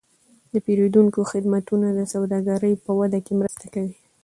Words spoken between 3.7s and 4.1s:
کوي.